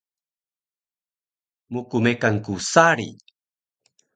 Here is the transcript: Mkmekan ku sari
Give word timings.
Mkmekan 1.71 2.35
ku 2.45 2.53
sari 2.71 3.09